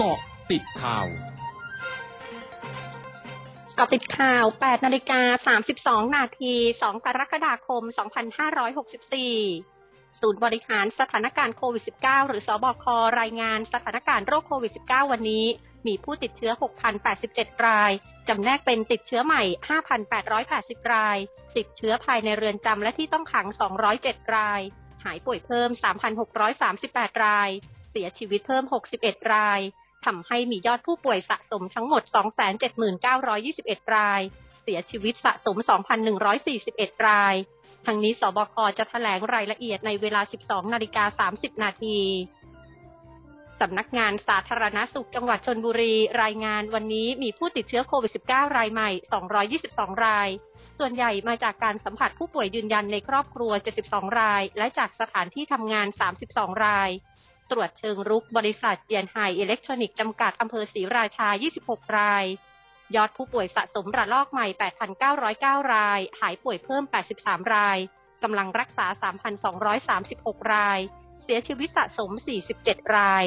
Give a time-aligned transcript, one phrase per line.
[0.00, 0.20] เกาะ
[0.52, 1.06] ติดข่าว
[3.76, 5.56] เกาะติดข่าว 8 นาฬิกา
[6.04, 7.82] 32 นาที 2 กรกฎาคม
[9.20, 12.86] 2564 ศูนย์บริหารสถานการณ์โควิด -19 หรือสอบค
[13.20, 15.46] รายงานสถานการณ์โรคโควิด -19 วันนี้
[15.86, 16.52] มีผู้ติดเชื้อ
[17.08, 17.92] 6,087 ราย
[18.28, 19.42] จำแนกเป็นติดเชื้อใหม่
[20.18, 21.18] 5,880 ราย
[21.56, 23.46] ติดเชื้อภายในเรือนจำและที่ต้องขัง
[23.90, 24.60] 207 ราย
[25.04, 25.70] หายป่วยเพิ่ม
[26.46, 27.50] 3,638 ราย
[27.92, 28.64] เสียชีวิตเพิ่ม
[28.96, 29.60] 61 ราย
[30.08, 32.02] ทำให้มียอดผู้ป่วยสะสมทั้งหมด
[33.18, 34.20] 279,21 ราย
[34.62, 35.56] เสียชีวิตสะสม
[36.32, 37.34] 2,141 ราย
[37.86, 41.98] ทั้งนี้สบคจะถแถลงรายละเอียดในเวลา 12 นาฬิกา 30 นาที
[43.60, 48.90] สำนักงานสาธารณาสุขจังหวัดชนบุรีรายงานวันนี้มีผู้ติดเชื้อโควิด -19 รายใหม่
[49.68, 50.28] 222 ราย
[50.78, 53.52] ส่วนใหญ่มาจากการสัมผัสผู้ป่วยยืนยันในครอบครัว
[53.84, 55.86] 72 ราย และจากสถานที่ทำงาน
[56.24, 56.90] 32 ราย
[57.50, 61.28] ตรวจเชิงรุกบริษัทเยียนไฮอิเล็กทรอนิกส์จำกัดอำเภอศรีราชา
[61.62, 62.24] 26 ราย
[62.96, 64.46] ยอดผู้ป่วยสะสมระลอกใหม่
[65.08, 66.82] 8,909 ราย หายป่วยเพิ่ม
[67.18, 67.78] 83 ราย
[68.22, 68.86] กำลังรักษา
[69.68, 70.78] 3,236 ราย
[71.22, 72.10] เสียชีวิตสะสม
[72.52, 73.24] 47 ราย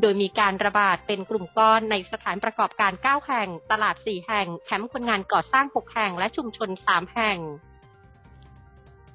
[0.00, 7.38] โดยมีการระบาดเป็นกลุ่มก้อนในสถานประกอบการ 9 แห่ง ตลาด 4 แห่ง แคมป์คนงานก่อสร้าง 6 แห่ง และชุมชน 3 แห่ง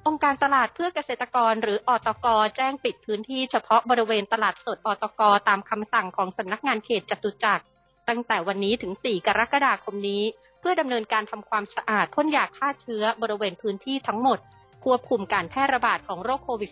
[0.06, 2.26] องค์การตลาดเพื่อเกษตรกรหรืออตก
[2.56, 7.64] แจ้งปิดพื้นที่เฉพาะบริเวณตลาดสดอตก ตามคำสั่งของสำนักงานเขตจตุจักร
[8.08, 10.22] ตั้งแต่วันนี้ถึง 4 กรกฎาคมนี้
[10.60, 14.38] เพื่อดำเนินการทำความสะอาดพ่นยาฆ่าเชื้อบริเวณพื้นที่ทั้งหมด
[14.84, 16.70] ควบคุมการแพร่ระบาดของโรคโควิด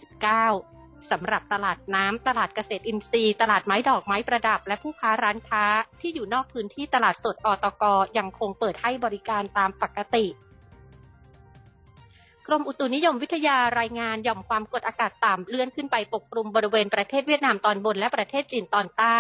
[0.52, 5.64] -19 สำหรับตลาดน้ำ ตลาดเกษตรอินทรีย์ ตลาดไม้ดอกไม้ประดับ และผู้ค้าร้านค้า
[6.00, 7.84] ที่อยู่นอกพื้นที่ตลาดสดอตก
[8.18, 10.26] ยังคงเปิดให้บริการตามปกติ
[12.48, 19.18] กรมอุตุนิยมวิทยารายงานหย่อมความกดอากาศต่ำเลื่อนขึ้นไปปกคลุมบริเวณประเทศเวียดนามตอนบนและประเทศจีนตอนใต้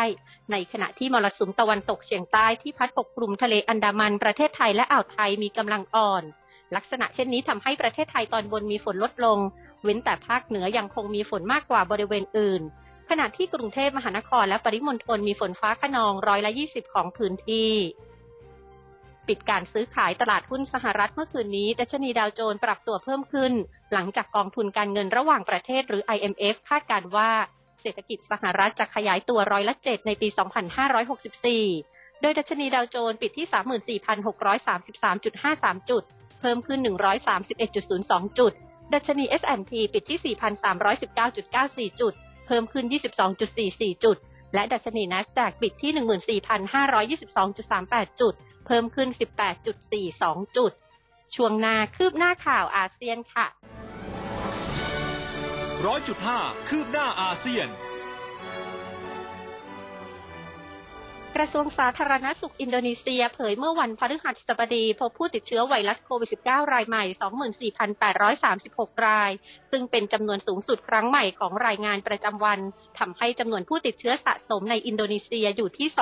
[0.50, 6.22] ในขณะที่มรสุมตะวันตกเฉียงใต้ที่พัดปกคลุมทะเลอันดามันประเทศไทยและอ่าวไทยมีกำลังอ่อน
[6.76, 9.38] ลักษณะเช่นนี้ทำให้ประเทศไทยตอนบนมีฝนลดลง
[9.84, 12.62] เว้นแต่ภาคเหนือยังคงมีฝนมากกว่าบริเวณอื่น
[13.10, 17.70] ขณะที่กรุงเทพมหานครและปริมณฑลมีฝนฟ้าขนองร้อยละ 20 ของพื้นที่
[19.28, 23.52] ปิดการซื้อขายตลาดหุ้นสหรัฐเมื่อคืนนี้ ดัชนีดาวโจนส์ปรับตัวเพิ่มขึ้น
[23.92, 27.30] หลังจากกองทุนการเงินระหว่างประเทศหรือ IMF คาดการว่า
[27.82, 30.28] เศรษฐกิจสหรัฐจะขยายตัวร้อยละ7ในปี
[31.44, 36.02] 2564 โดยดัชนีดาวโจนส์ปิดที่ 34,633.53 จุด
[36.40, 36.80] เพิ่มขึ้น
[37.58, 38.52] 131.02 จุด
[38.94, 40.36] ดัชนี S&P ปิดที่
[41.90, 42.14] 4,319.94 จุด
[42.46, 42.84] เพิ่มขึ้น
[43.44, 44.16] 22.44 จุด
[44.54, 48.34] และดัชนี NASDAQ ปิดที่ 14,522.38 จุด
[48.66, 49.08] เพิ่มขึ้น
[49.82, 50.72] 18.42 จุด
[51.34, 53.46] ช่วงหน้าคืบหน้าข่าวอาเซียนค่ะ
[55.86, 56.38] ร้อยจุดห้า
[56.68, 57.68] คืบหน้าอาเซียน
[61.36, 67.04] กระทรวงสาธารณสุขอินโดนีเซียเผยเมื่อวันพฤหัสบดีพบผู้ติดเชื้อไวรัสโควิด -19 รายใหม่
[68.00, 69.30] 24,836 ราย
[69.70, 72.60] ซึ่งเป็นจำนวนสูงสุดครั้งใหม่ของรายงานประจำวัน
[72.98, 76.00] ทำให้จำนวนผู้ติดเชื้อสะสมในอินโดนีเซียอยู่ที่2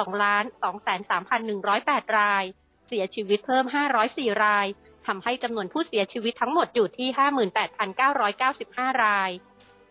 [1.09, 2.44] 23,108 ราย
[2.87, 3.64] เสียชีวิตเพิ่ม
[4.04, 4.66] 504 ราย
[5.06, 7.09] ทำให้จำนวนผู้เสียชีวิตทั้งหมดอยู่ที่
[8.26, 9.31] 58,995 ราย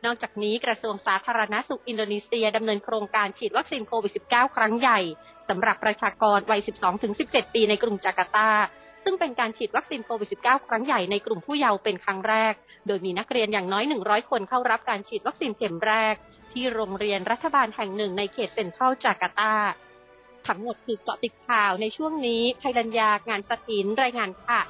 [0.06, 5.00] นอกจากนี้กระทรวงสาธารณาสุขอินโดนีเซียดำเนินโครงการฉีดวัคซีนโควิด -19 ครั้งใหญ่
[5.50, 6.62] สำหรับประชากรวัย
[7.08, 8.52] 12-17 ปีในกรุงจาการ์ตา
[9.04, 12.54] ซึ่งเป็นการฉีดวัคซีนโควิด -19 ครั้งใหญ่ในกลุ่มผู้เยาว์เป็นครั้งแรก
[12.88, 16.16] โดยมีนักเรียนอย่างน้อย 100 คนเข้ารับการฉีดวัคซีนเข็มแรก
[16.52, 19.54] ที่โรงเรียนรัฐบาลแห่งหนึ่งในเขตเซ็นทรัลจาการ์ตา
[20.48, 24.62] ทั้งหมดคือเกาะติดข่าวในช่วงนี้ไพรัญญางานสถินรายงานค่ะ